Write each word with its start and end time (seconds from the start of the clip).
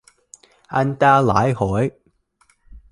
Anh 0.69 0.95
ta 0.99 1.21
lại 1.21 1.53
hỏi 1.55 1.91